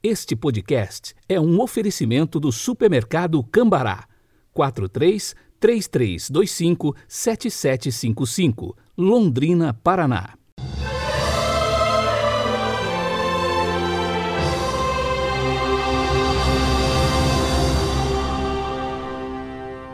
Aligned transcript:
Este 0.00 0.36
podcast 0.36 1.12
é 1.28 1.40
um 1.40 1.60
oferecimento 1.60 2.38
do 2.38 2.52
supermercado 2.52 3.42
Cambará. 3.42 4.06
43 4.52 5.34
3325 5.58 6.94
7755, 7.08 8.76
Londrina, 8.96 9.74
Paraná. 9.74 10.34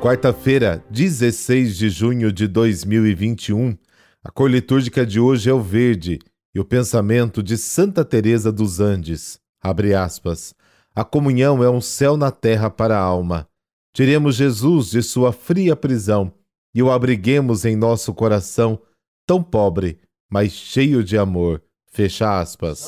Quarta-feira, 0.03 0.85
16 0.91 1.79
de 1.79 1.89
junho 1.89 2.31
de 2.31 2.47
2021. 2.47 3.75
A 4.23 4.31
cor 4.31 4.51
litúrgica 4.51 5.07
de 5.07 5.19
hoje 5.19 5.49
é 5.49 5.55
o 5.55 5.63
verde 5.63 6.19
e 6.55 6.61
o 6.61 6.65
pensamento 6.65 7.43
de 7.43 7.57
Santa 7.57 8.05
Teresa 8.05 8.53
dos 8.53 8.81
Andes. 8.81 9.43
Abre 9.65 9.95
aspas. 9.95 10.55
A 10.95 11.03
comunhão 11.03 11.65
é 11.65 11.71
um 11.71 11.81
céu 11.81 12.19
na 12.19 12.31
terra 12.31 12.69
para 12.69 12.99
a 12.99 13.03
alma. 13.03 13.49
Tiremos 13.95 14.37
Jesus 14.37 14.91
de 14.91 15.03
sua 15.03 15.33
fria 15.33 15.75
prisão 15.75 16.31
e 16.75 16.83
o 16.83 16.91
abriguemos 16.91 17.65
em 17.65 17.75
nosso 17.75 18.13
coração, 18.13 18.79
tão 19.27 19.43
pobre, 19.43 19.99
mas 20.31 20.53
cheio 20.53 21.03
de 21.03 21.17
amor. 21.17 21.63
Fecha 21.91 22.39
aspas. 22.39 22.87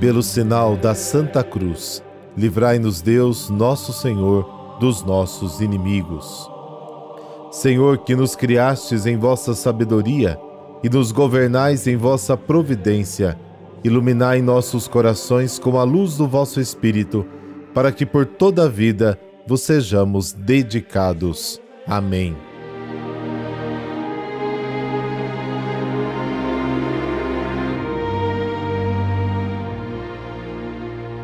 Pelo 0.00 0.22
sinal 0.22 0.76
da 0.76 0.96
Santa 0.96 1.44
Cruz, 1.44 2.02
livrai-nos 2.36 3.00
Deus, 3.00 3.48
nosso 3.48 3.92
Senhor, 3.92 4.76
dos 4.80 5.04
nossos 5.04 5.60
inimigos. 5.60 6.50
Senhor, 7.52 7.98
que 7.98 8.16
nos 8.16 8.34
criastes 8.34 9.06
em 9.06 9.16
vossa 9.16 9.54
sabedoria, 9.54 10.40
e 10.82 10.88
nos 10.88 11.12
governais 11.12 11.86
em 11.86 11.96
vossa 11.96 12.36
providência. 12.36 13.38
Iluminai 13.84 14.40
nossos 14.40 14.86
corações 14.86 15.58
com 15.58 15.78
a 15.78 15.84
luz 15.84 16.16
do 16.16 16.26
vosso 16.26 16.60
Espírito, 16.60 17.26
para 17.74 17.90
que 17.90 18.06
por 18.06 18.26
toda 18.26 18.64
a 18.64 18.68
vida 18.68 19.18
vos 19.46 19.62
sejamos 19.62 20.32
dedicados. 20.32 21.60
Amém. 21.86 22.36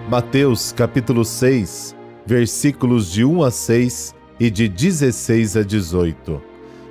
Mateus 0.09 0.73
capítulo 0.73 1.23
6, 1.23 1.95
versículos 2.25 3.11
de 3.13 3.25
1 3.25 3.43
a 3.43 3.51
6 3.51 4.15
e 4.41 4.51
de 4.51 4.67
16 4.67 5.59
a 5.59 5.63
18. 5.63 6.48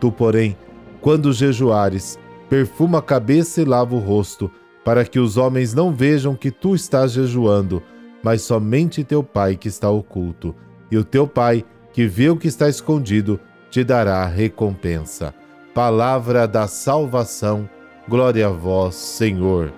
Tu, 0.00 0.12
porém, 0.12 0.56
quando 1.00 1.32
jejuares, 1.32 2.18
perfuma 2.48 2.98
a 2.98 3.02
cabeça 3.02 3.60
e 3.60 3.64
lava 3.64 3.94
o 3.94 3.98
rosto, 3.98 4.50
para 4.84 5.04
que 5.04 5.18
os 5.18 5.36
homens 5.36 5.74
não 5.74 5.92
vejam 5.92 6.34
que 6.34 6.50
tu 6.50 6.74
estás 6.74 7.12
jejuando, 7.12 7.82
mas 8.22 8.42
somente 8.42 9.04
teu 9.04 9.22
Pai 9.22 9.56
que 9.56 9.68
está 9.68 9.90
oculto. 9.90 10.54
E 10.90 10.96
o 10.96 11.04
teu 11.04 11.26
Pai, 11.26 11.64
que 11.92 12.06
vê 12.06 12.30
o 12.30 12.36
que 12.36 12.48
está 12.48 12.68
escondido, 12.68 13.38
te 13.70 13.84
dará 13.84 14.24
recompensa. 14.24 15.34
Palavra 15.74 16.48
da 16.48 16.66
salvação, 16.66 17.68
glória 18.08 18.46
a 18.46 18.50
vós, 18.50 18.94
Senhor. 18.94 19.72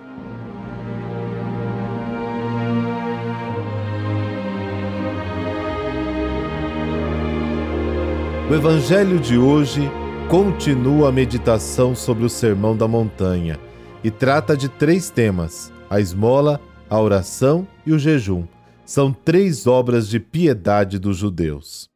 O 8.49 8.53
Evangelho 8.53 9.19
de 9.19 9.37
hoje 9.37 9.89
continua 10.31 11.09
a 11.09 11.11
meditação 11.11 11.93
sobre 11.93 12.23
o 12.23 12.29
Sermão 12.29 12.73
da 12.73 12.87
Montanha 12.87 13.59
e 14.01 14.09
trata 14.09 14.55
de 14.55 14.69
três 14.69 15.09
temas: 15.09 15.73
a 15.89 15.99
esmola, 15.99 16.57
a 16.89 16.97
oração 17.01 17.67
e 17.85 17.91
o 17.91 17.99
jejum. 17.99 18.47
São 18.85 19.11
três 19.11 19.67
obras 19.67 20.07
de 20.07 20.21
piedade 20.21 20.97
dos 20.97 21.17
judeus. 21.17 21.89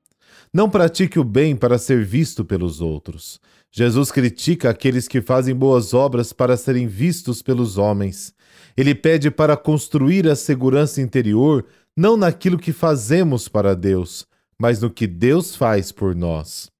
Não 0.53 0.69
pratique 0.69 1.18
o 1.18 1.23
bem 1.23 1.56
para 1.56 1.78
ser 1.78 2.03
visto 2.03 2.44
pelos 2.44 2.81
outros. 2.81 3.40
Jesus 3.72 4.12
critica 4.12 4.69
aqueles 4.69 5.07
que 5.07 5.22
fazem 5.22 5.56
boas 5.56 5.94
obras 5.94 6.34
para 6.34 6.57
serem 6.57 6.88
vistos 6.88 7.41
pelos 7.41 7.78
homens. 7.78 8.34
Ele 8.75 8.94
pede 8.94 9.31
para 9.31 9.56
construir 9.56 10.28
a 10.28 10.35
segurança 10.35 11.00
interior 11.00 11.66
não 11.96 12.17
naquilo 12.17 12.59
que 12.59 12.73
fazemos 12.73 13.47
para 13.47 13.73
Deus, 13.73 14.28
mas 14.59 14.81
no 14.81 14.90
que 14.90 15.07
Deus 15.07 15.56
faz 15.56 15.90
por 15.90 16.13
nós. 16.13 16.75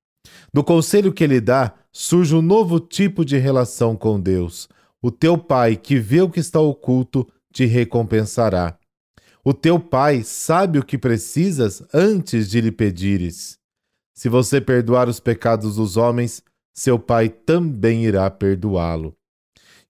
Do 0.56 0.64
conselho 0.64 1.12
que 1.12 1.22
ele 1.22 1.42
dá, 1.42 1.74
surge 1.92 2.34
um 2.34 2.42
novo 2.42 2.80
tipo 2.80 3.26
de 3.26 3.38
relação 3.38 3.94
com 3.94 4.18
Deus. 4.18 4.70
O 5.02 5.12
teu 5.12 5.38
pai, 5.38 5.76
que 5.76 6.00
vê 6.00 6.22
o 6.22 6.30
que 6.30 6.40
está 6.40 6.62
oculto, 6.62 7.28
te 7.52 7.66
recompensará. 7.66 8.80
O 9.44 9.54
teu 9.54 9.78
pai 9.78 10.24
sabe 10.24 10.80
o 10.80 10.86
que 10.86 10.98
precisas 10.98 11.84
antes 11.94 12.50
de 12.50 12.62
lhe 12.62 12.72
pedires. 12.72 13.60
Se 14.14 14.30
você 14.30 14.62
perdoar 14.62 15.10
os 15.10 15.20
pecados 15.20 15.76
dos 15.76 15.98
homens, 15.98 16.42
seu 16.74 16.98
pai 16.98 17.28
também 17.28 18.06
irá 18.06 18.32
perdoá-lo. 18.32 19.14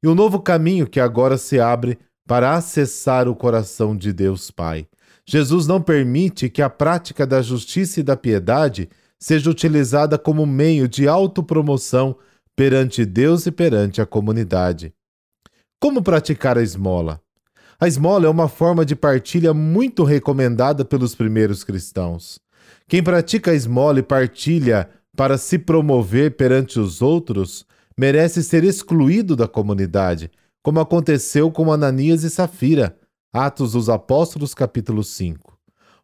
E 0.02 0.08
um 0.08 0.16
novo 0.16 0.40
caminho 0.40 0.88
que 0.88 1.00
agora 1.00 1.38
se 1.38 1.60
abre 1.60 2.00
para 2.28 2.56
acessar 2.56 3.28
o 3.28 3.36
coração 3.36 3.96
de 3.96 4.12
Deus 4.12 4.50
Pai. 4.50 4.88
Jesus 5.28 5.68
não 5.68 5.80
permite 5.80 6.50
que 6.50 6.64
a 6.64 6.72
prática 6.72 7.24
da 7.28 7.44
justiça 7.44 8.00
e 8.00 8.04
da 8.04 8.18
piedade 8.18 8.90
seja 9.20 9.50
utilizada 9.50 10.18
como 10.18 10.46
meio 10.46 10.88
de 10.88 11.08
autopromoção 11.08 12.18
perante 12.56 13.06
Deus 13.06 13.46
e 13.46 13.52
perante 13.52 14.02
a 14.02 14.06
comunidade. 14.06 14.94
Como 15.80 16.02
praticar 16.02 16.58
a 16.58 16.64
esmola? 16.64 17.22
A 17.80 17.88
esmola 17.88 18.26
é 18.26 18.30
uma 18.30 18.48
forma 18.48 18.86
de 18.86 18.96
partilha 18.96 19.54
muito 19.54 20.04
recomendada 20.04 20.86
pelos 20.86 21.14
primeiros 21.14 21.64
cristãos. 21.64 22.40
Quem 22.88 23.04
pratica 23.04 23.52
a 23.52 23.56
esmola 23.56 24.00
e 24.00 24.04
partilha 24.04 24.90
para 25.16 25.38
se 25.38 25.58
promover 25.58 26.36
perante 26.38 26.80
os 26.80 27.02
outros 27.02 27.66
merece 27.98 28.44
ser 28.44 28.64
excluído 28.64 29.36
da 29.36 29.48
comunidade, 29.48 30.32
como 30.62 30.80
aconteceu 30.80 31.52
com 31.52 31.72
Ananias 31.72 32.24
e 32.24 32.30
Safira, 32.30 32.98
Atos 33.34 33.74
dos 33.74 33.90
Apóstolos, 33.90 34.54
capítulo 34.54 35.04
5. 35.04 35.58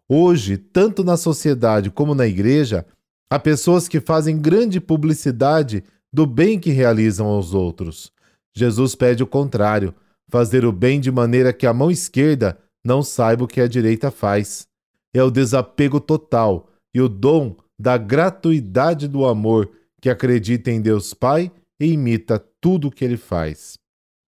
Hoje, 0.07 0.57
tanto 0.57 1.03
na 1.03 1.15
sociedade 1.15 1.89
como 1.89 2.13
na 2.13 2.27
igreja, 2.27 2.85
Há 3.31 3.39
pessoas 3.39 3.87
que 3.87 4.01
fazem 4.01 4.37
grande 4.37 4.81
publicidade 4.81 5.85
do 6.11 6.25
bem 6.25 6.59
que 6.59 6.69
realizam 6.69 7.27
aos 7.27 7.53
outros. 7.53 8.11
Jesus 8.53 8.93
pede 8.93 9.23
o 9.23 9.27
contrário: 9.27 9.95
fazer 10.27 10.65
o 10.65 10.71
bem 10.73 10.99
de 10.99 11.09
maneira 11.09 11.53
que 11.53 11.65
a 11.65 11.73
mão 11.73 11.89
esquerda 11.89 12.59
não 12.83 13.01
saiba 13.01 13.45
o 13.45 13.47
que 13.47 13.61
a 13.61 13.69
direita 13.69 14.11
faz. 14.11 14.67
É 15.13 15.23
o 15.23 15.31
desapego 15.31 16.01
total 16.01 16.67
e 16.93 16.99
o 16.99 17.07
dom 17.07 17.55
da 17.79 17.97
gratuidade 17.97 19.07
do 19.07 19.25
amor 19.25 19.71
que 20.01 20.09
acredita 20.09 20.69
em 20.69 20.81
Deus 20.81 21.13
Pai 21.13 21.49
e 21.79 21.85
imita 21.85 22.37
tudo 22.59 22.89
o 22.89 22.91
que 22.91 23.05
ele 23.05 23.15
faz. 23.15 23.77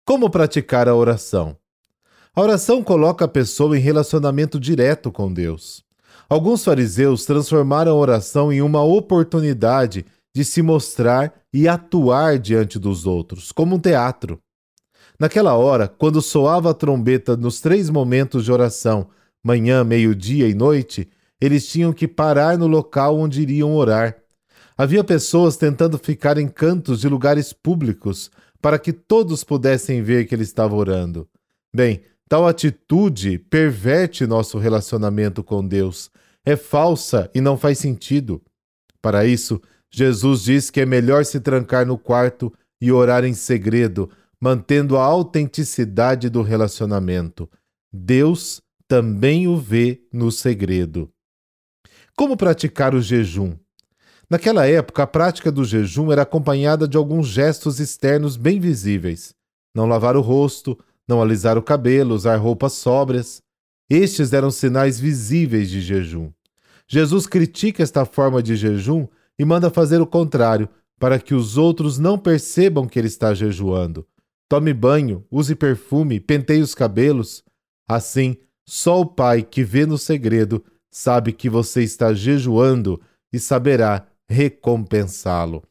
Como 0.05 0.29
praticar 0.29 0.91
a 0.91 0.95
oração? 0.95 1.57
A 2.35 2.43
oração 2.43 2.85
coloca 2.85 3.25
a 3.25 3.29
pessoa 3.29 3.79
em 3.79 3.81
relacionamento 3.81 4.61
direto 4.61 5.11
com 5.11 5.33
Deus. 5.33 5.83
Alguns 6.31 6.63
fariseus 6.63 7.25
transformaram 7.25 7.91
a 7.91 7.97
oração 7.97 8.53
em 8.53 8.63
uma 8.63 8.85
oportunidade 8.85 10.07
de 10.33 10.45
se 10.45 10.63
mostrar 10.63 11.35
e 11.53 11.67
atuar 11.67 12.39
diante 12.39 12.79
dos 12.79 13.05
outros, 13.05 13.51
como 13.51 13.75
um 13.75 13.81
teatro. 13.81 14.41
Naquela 15.19 15.55
hora, 15.57 15.89
quando 15.89 16.23
soava 16.23 16.71
a 16.71 16.75
trombeta 16.75 17.37
nos 17.37 17.61
três 17.61 17.91
momentos 17.91 18.45
de 18.45 18.53
oração, 18.53 19.09
manhã, 19.43 19.83
meio-dia 19.83 20.49
e 20.49 20.55
noite, 20.55 21.11
eles 21.41 21.69
tinham 21.69 21.93
que 21.93 22.07
parar 22.07 22.57
no 22.57 22.69
local 22.69 23.19
onde 23.19 23.43
iriam 23.43 23.75
orar. 23.75 24.17
Havia 24.79 25.03
pessoas 25.03 25.57
tentando 25.57 25.99
ficar 25.99 26.39
em 26.39 26.47
cantos 26.47 27.01
de 27.01 27.09
lugares 27.09 27.53
públicos 27.53 28.31
para 28.63 28.79
que 28.79 28.93
todos 28.93 29.43
pudessem 29.43 30.01
ver 30.01 30.27
que 30.27 30.35
ele 30.37 30.45
estava 30.45 30.77
orando. 30.77 31.29
Bem, 31.75 32.03
tal 32.31 32.47
atitude 32.47 33.41
perverte 33.41 34.25
nosso 34.25 34.57
relacionamento 34.57 35.43
com 35.43 35.67
Deus, 35.67 36.13
é 36.45 36.55
falsa 36.55 37.29
e 37.35 37.41
não 37.41 37.59
faz 37.59 37.79
sentido. 37.79 38.41
Para 39.03 39.27
isso, 39.27 39.61
Jesus 39.91 40.45
diz 40.45 40.71
que 40.71 40.81
é 40.81 40.87
melhor 40.87 41.25
se 41.25 41.41
trancar 41.41 41.85
no 41.85 41.99
quarto 41.99 42.53
e 42.81 42.93
orar 42.93 43.25
em 43.25 43.35
segredo, 43.35 44.09
mantendo 44.41 44.97
a 44.97 45.03
autenticidade 45.03 46.31
do 46.31 46.41
relacionamento. 46.41 47.51
Deus 47.93 48.63
também 48.87 49.49
o 49.49 49.57
vê 49.57 50.01
no 50.13 50.31
segredo. 50.31 51.11
Como 52.17 52.37
praticar 52.37 52.95
o 52.95 53.03
jejum? 53.03 53.57
Naquela 54.31 54.69
época, 54.69 55.03
a 55.03 55.07
prática 55.07 55.51
do 55.51 55.65
jejum 55.65 56.13
era 56.13 56.23
acompanhada 56.23 56.87
de 56.87 56.97
alguns 56.97 57.27
gestos 57.27 57.81
externos 57.81 58.37
bem 58.37 58.61
visíveis. 58.61 59.35
Não 59.75 59.87
lavar 59.87 60.17
o 60.17 60.21
rosto, 60.21 60.79
não 61.11 61.21
alisar 61.21 61.59
o 61.59 61.63
cabelo, 61.63 62.15
usar 62.15 62.37
roupas 62.37 62.75
sóbrias. 62.75 63.43
Estes 63.91 64.33
eram 64.33 64.51
sinais 64.51 65.01
visíveis 65.01 65.69
de 65.69 65.81
jejum. 65.81 66.31
Jesus 66.89 67.27
critica 67.27 67.83
esta 67.83 68.05
forma 68.05 68.43
de 68.43 68.55
jejum 68.55 69.07
e 69.39 69.45
manda 69.45 69.69
fazer 69.69 70.01
o 70.01 70.07
contrário, 70.07 70.69
para 70.99 71.19
que 71.19 71.35
os 71.35 71.57
outros 71.59 71.99
não 71.99 72.19
percebam 72.19 72.87
que 72.87 72.99
ele 72.99 73.09
está 73.09 73.35
jejuando. 73.35 74.07
Tome 74.49 74.73
banho, 74.73 75.25
use 75.31 75.55
perfume, 75.55 76.21
penteie 76.21 76.61
os 76.61 76.75
cabelos. 76.75 77.43
Assim, 77.89 78.37
só 78.67 79.01
o 79.01 79.07
Pai 79.07 79.43
que 79.43 79.65
vê 79.65 79.87
no 79.87 79.99
segredo 79.99 80.65
sabe 80.91 81.33
que 81.33 81.49
você 81.49 81.83
está 81.83 82.13
jejuando 82.13 83.01
e 83.33 83.39
saberá 83.39 84.07
recompensá-lo. 84.29 85.63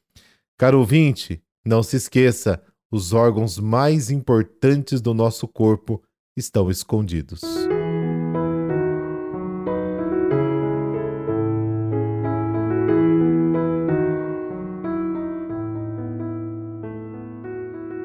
Caro 0.58 0.80
ouvinte, 0.80 1.42
não 1.64 1.84
se 1.84 1.96
esqueça, 1.96 2.62
os 2.92 3.14
órgãos 3.14 3.60
mais 3.60 4.10
importantes 4.10 5.00
do 5.02 5.14
nosso 5.14 5.48
corpo 5.48 6.02
estão 6.36 6.72
escondidos. 6.72 7.42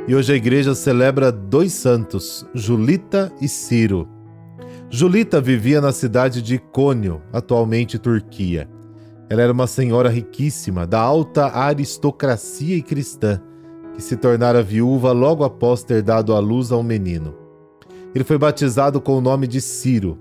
E 0.07 0.15
hoje 0.15 0.35
a 0.35 0.37
igreja 0.37 0.75
celebra 0.75 1.33
dois 1.33 1.73
santos, 1.73 2.47
Julita 2.55 3.33
e 3.41 3.49
Ciro. 3.49 4.07
Julita 4.91 5.41
vivia 5.41 5.81
na 5.81 5.93
cidade 5.93 6.43
de 6.43 6.57
Icônio, 6.57 7.23
atualmente 7.33 7.99
Turquia. 7.99 8.69
Ela 9.31 9.41
era 9.41 9.53
uma 9.53 9.67
senhora 9.67 10.11
riquíssima, 10.11 10.87
da 10.87 11.01
alta 11.01 11.47
aristocracia 11.47 12.77
e 12.77 12.83
cristã, 12.83 13.41
que 13.95 14.03
se 14.03 14.17
tornara 14.17 14.63
viúva 14.63 15.13
logo 15.13 15.45
após 15.45 15.83
ter 15.83 16.03
dado 16.03 16.35
à 16.35 16.39
luz 16.39 16.73
a 16.73 16.77
um 16.77 16.83
menino. 16.83 17.35
Ele 18.15 18.25
foi 18.25 18.39
batizado 18.39 19.01
com 19.01 19.17
o 19.17 19.21
nome 19.21 19.47
de 19.47 19.61
Ciro. 19.61 20.19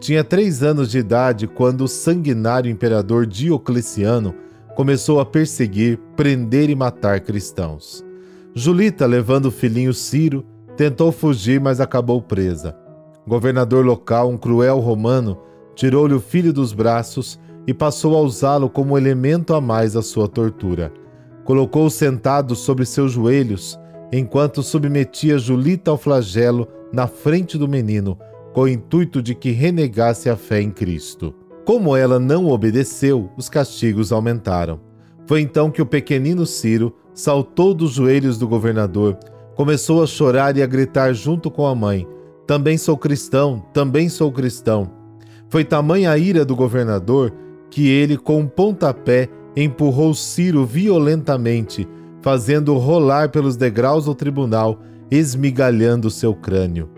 Tinha 0.00 0.22
três 0.22 0.62
anos 0.62 0.90
de 0.90 0.98
idade 0.98 1.46
quando 1.46 1.82
o 1.82 1.88
sanguinário 1.88 2.70
imperador 2.70 3.26
Diocleciano 3.26 4.34
começou 4.76 5.20
a 5.20 5.26
perseguir, 5.26 5.98
prender 6.16 6.70
e 6.70 6.74
matar 6.74 7.20
cristãos. 7.20 8.04
Julita, 8.54 9.06
levando 9.06 9.46
o 9.46 9.50
filhinho 9.50 9.92
Ciro, 9.92 10.44
tentou 10.76 11.10
fugir, 11.10 11.60
mas 11.60 11.80
acabou 11.80 12.22
presa. 12.22 12.76
O 13.26 13.28
governador 13.28 13.84
local, 13.84 14.30
um 14.30 14.38
cruel 14.38 14.78
romano, 14.78 15.36
tirou-lhe 15.74 16.14
o 16.14 16.20
filho 16.20 16.52
dos 16.52 16.72
braços 16.72 17.38
e 17.66 17.74
passou 17.74 18.16
a 18.16 18.20
usá-lo 18.20 18.70
como 18.70 18.96
elemento 18.96 19.52
a 19.52 19.60
mais 19.60 19.96
à 19.96 20.02
sua 20.02 20.26
tortura. 20.26 20.92
Colocou-o 21.48 21.88
sentado 21.88 22.54
sobre 22.54 22.84
seus 22.84 23.12
joelhos, 23.12 23.80
enquanto 24.12 24.62
submetia 24.62 25.38
Julita 25.38 25.90
ao 25.90 25.96
flagelo 25.96 26.68
na 26.92 27.06
frente 27.06 27.56
do 27.56 27.66
menino, 27.66 28.18
com 28.52 28.64
o 28.64 28.68
intuito 28.68 29.22
de 29.22 29.34
que 29.34 29.50
renegasse 29.50 30.28
a 30.28 30.36
fé 30.36 30.60
em 30.60 30.70
Cristo. 30.70 31.34
Como 31.64 31.96
ela 31.96 32.18
não 32.18 32.48
obedeceu, 32.48 33.30
os 33.34 33.48
castigos 33.48 34.12
aumentaram. 34.12 34.78
Foi 35.26 35.40
então 35.40 35.70
que 35.70 35.80
o 35.80 35.86
pequenino 35.86 36.44
Ciro 36.44 36.94
saltou 37.14 37.72
dos 37.72 37.92
joelhos 37.92 38.36
do 38.36 38.46
governador, 38.46 39.18
começou 39.56 40.02
a 40.02 40.06
chorar 40.06 40.54
e 40.58 40.62
a 40.62 40.66
gritar 40.66 41.14
junto 41.14 41.50
com 41.50 41.66
a 41.66 41.74
mãe: 41.74 42.06
Também 42.46 42.76
sou 42.76 42.98
cristão, 42.98 43.64
também 43.72 44.10
sou 44.10 44.30
cristão. 44.30 44.90
Foi 45.48 45.64
tamanha 45.64 46.10
a 46.10 46.18
ira 46.18 46.44
do 46.44 46.54
governador 46.54 47.32
que 47.70 47.88
ele, 47.88 48.18
com 48.18 48.38
um 48.40 48.46
pontapé, 48.46 49.30
empurrou 49.64 50.14
Ciro 50.14 50.64
violentamente, 50.64 51.88
fazendo 52.22 52.76
rolar 52.76 53.30
pelos 53.30 53.56
degraus 53.56 54.04
do 54.04 54.14
tribunal, 54.14 54.80
esmigalhando 55.10 56.10
seu 56.10 56.34
crânio. 56.34 56.90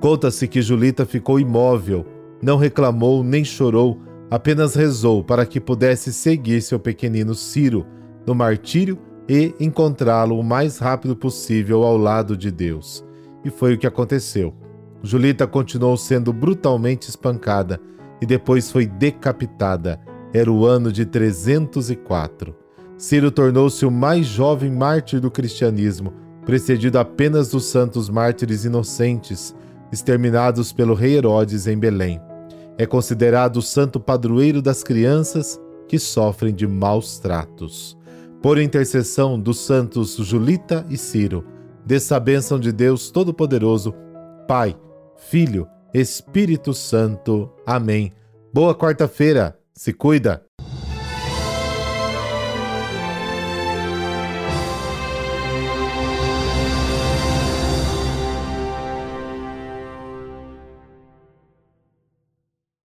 Conta-se 0.00 0.48
que 0.48 0.62
Julita 0.62 1.04
ficou 1.04 1.38
imóvel, 1.38 2.06
não 2.42 2.56
reclamou 2.56 3.22
nem 3.22 3.44
chorou, 3.44 4.00
apenas 4.30 4.74
rezou 4.74 5.22
para 5.22 5.44
que 5.44 5.60
pudesse 5.60 6.12
seguir 6.12 6.62
seu 6.62 6.78
pequenino 6.78 7.34
Ciro 7.34 7.86
no 8.26 8.34
martírio 8.34 8.98
e 9.28 9.54
encontrá-lo 9.60 10.38
o 10.38 10.42
mais 10.42 10.78
rápido 10.78 11.14
possível 11.14 11.82
ao 11.82 11.96
lado 11.96 12.36
de 12.36 12.50
Deus. 12.50 13.04
E 13.44 13.50
foi 13.50 13.74
o 13.74 13.78
que 13.78 13.86
aconteceu. 13.86 14.54
Julita 15.02 15.46
continuou 15.46 15.96
sendo 15.96 16.32
brutalmente 16.32 17.08
espancada 17.08 17.80
e 18.20 18.26
depois 18.26 18.70
foi 18.70 18.86
decapitada. 18.86 20.00
Era 20.32 20.50
o 20.50 20.64
ano 20.64 20.92
de 20.92 21.04
304. 21.04 22.54
Ciro 22.96 23.30
tornou-se 23.30 23.84
o 23.84 23.90
mais 23.90 24.26
jovem 24.26 24.70
mártir 24.70 25.20
do 25.20 25.30
cristianismo, 25.30 26.12
precedido 26.44 26.98
apenas 26.98 27.48
dos 27.48 27.66
santos 27.66 28.08
mártires 28.08 28.64
inocentes, 28.64 29.54
exterminados 29.92 30.72
pelo 30.72 30.94
rei 30.94 31.16
Herodes 31.16 31.66
em 31.66 31.78
Belém. 31.78 32.20
É 32.76 32.86
considerado 32.86 33.58
o 33.58 33.62
santo 33.62 33.98
padroeiro 33.98 34.62
das 34.62 34.82
crianças 34.82 35.60
que 35.88 35.98
sofrem 35.98 36.54
de 36.54 36.66
maus 36.66 37.18
tratos 37.18 37.98
por 38.42 38.58
intercessão 38.58 39.38
dos 39.38 39.58
santos 39.58 40.16
Julita 40.16 40.86
e 40.88 40.96
Ciro, 40.96 41.44
dessa 41.84 42.18
bênção 42.18 42.58
de 42.58 42.72
Deus 42.72 43.10
Todo-Poderoso, 43.10 43.94
Pai, 44.48 44.76
Filho, 45.16 45.68
Espírito 45.92 46.72
Santo. 46.72 47.50
Amém. 47.66 48.12
Boa 48.52 48.74
quarta-feira. 48.74 49.59
Se 49.80 49.94
cuida. 49.94 50.46